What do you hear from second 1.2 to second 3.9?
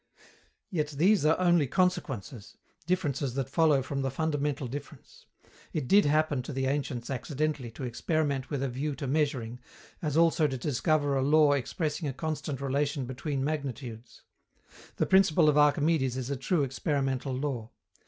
are only consequences differences that follow